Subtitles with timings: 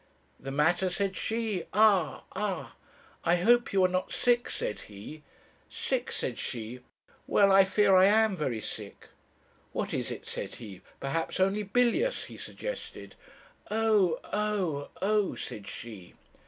[0.39, 1.65] "'The matter!' said she.
[1.75, 2.23] 'Ah!
[2.35, 2.73] ah!'
[3.23, 5.21] "'I hope you are not sick?' said he.
[5.69, 6.79] "'Sick!' said she.
[7.27, 9.09] 'Well, I fear I am very sick.'
[9.73, 10.81] "'What is it?' said he.
[10.99, 13.13] 'Perhaps only bilious,' he suggested.
[13.69, 14.19] "'Oh!
[14.33, 14.89] oh!
[15.03, 16.15] oh!' said she.